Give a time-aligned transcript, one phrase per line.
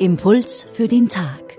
[0.00, 1.58] Impuls für den Tag.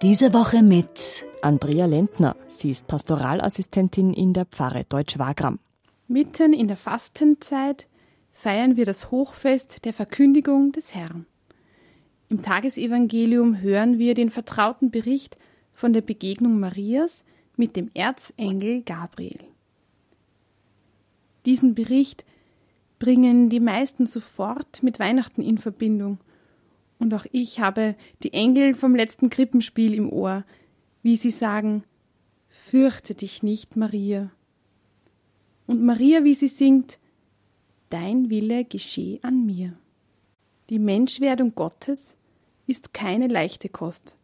[0.00, 2.34] Diese Woche mit Andrea Lentner.
[2.48, 5.58] Sie ist Pastoralassistentin in der Pfarre Deutsch-Wagram.
[6.06, 7.88] Mitten in der Fastenzeit
[8.30, 11.26] feiern wir das Hochfest der Verkündigung des Herrn.
[12.30, 15.36] Im Tagesevangelium hören wir den vertrauten Bericht
[15.74, 17.22] von der Begegnung Marias
[17.54, 19.40] mit dem Erzengel Gabriel.
[21.44, 22.24] Diesen Bericht
[22.98, 26.18] bringen die meisten sofort mit Weihnachten in Verbindung.
[26.98, 30.44] Und auch ich habe die Engel vom letzten Krippenspiel im Ohr,
[31.02, 31.84] wie sie sagen,
[32.48, 34.30] Fürchte dich nicht, Maria.
[35.66, 36.98] Und Maria, wie sie singt,
[37.88, 39.72] Dein Wille geschehe an mir.
[40.68, 42.16] Die Menschwerdung Gottes
[42.66, 44.16] ist keine leichte Kost,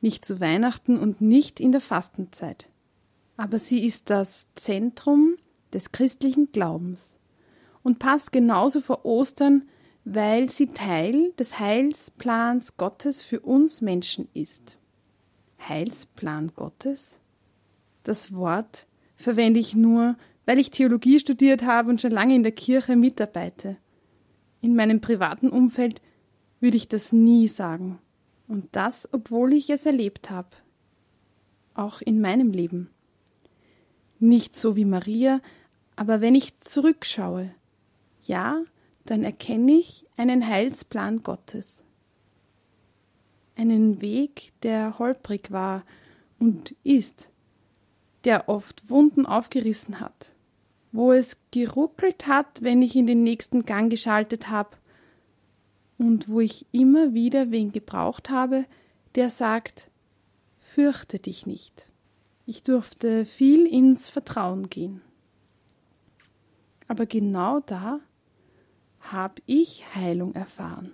[0.00, 2.70] nicht zu Weihnachten und nicht in der Fastenzeit.
[3.36, 5.34] Aber sie ist das Zentrum
[5.74, 7.16] des christlichen Glaubens
[7.82, 9.68] und passt genauso vor Ostern,
[10.04, 14.78] weil sie Teil des Heilsplans Gottes für uns Menschen ist.
[15.68, 17.20] Heilsplan Gottes?
[18.02, 22.52] Das Wort verwende ich nur, weil ich Theologie studiert habe und schon lange in der
[22.52, 23.76] Kirche mitarbeite.
[24.60, 26.02] In meinem privaten Umfeld
[26.60, 27.98] würde ich das nie sagen.
[28.48, 30.50] Und das, obwohl ich es erlebt habe.
[31.74, 32.90] Auch in meinem Leben.
[34.18, 35.40] Nicht so wie Maria,
[35.96, 37.54] aber wenn ich zurückschaue,
[38.22, 38.62] ja,
[39.04, 41.84] dann erkenne ich einen Heilsplan Gottes.
[43.56, 45.84] Einen Weg, der holprig war
[46.38, 47.28] und ist,
[48.24, 50.34] der oft Wunden aufgerissen hat,
[50.92, 54.76] wo es geruckelt hat, wenn ich in den nächsten Gang geschaltet habe,
[56.02, 58.64] und wo ich immer wieder wen gebraucht habe,
[59.14, 59.90] der sagt,
[60.58, 61.88] fürchte dich nicht.
[62.44, 65.00] Ich durfte viel ins Vertrauen gehen.
[66.88, 68.00] Aber genau da
[69.12, 70.92] habe ich Heilung erfahren.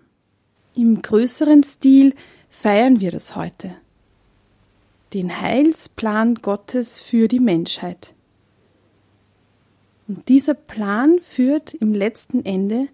[0.74, 2.14] Im größeren Stil
[2.48, 3.74] feiern wir das heute.
[5.14, 8.14] Den Heilsplan Gottes für die Menschheit.
[10.07, 12.89] Und dieser Plan führt im letzten Ende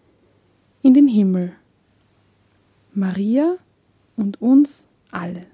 [0.82, 1.52] in den Himmel.
[2.92, 3.56] Maria
[4.16, 5.46] und uns alle.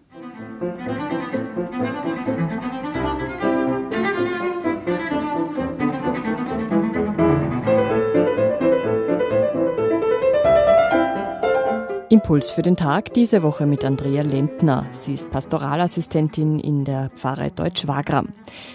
[12.12, 14.84] Impuls für den Tag diese Woche mit Andrea Lentner.
[14.90, 18.30] Sie ist Pastoralassistentin in der Pfarre Deutsch-Wagram.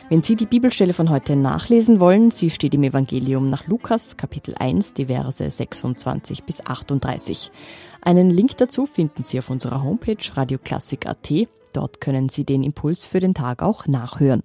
[0.07, 4.55] Wenn Sie die Bibelstelle von heute nachlesen wollen, sie steht im Evangelium nach Lukas, Kapitel
[4.57, 7.51] 1, die Verse 26 bis 38.
[7.99, 11.49] Einen Link dazu finden Sie auf unserer Homepage radioklassik.at.
[11.73, 14.43] Dort können Sie den Impuls für den Tag auch nachhören.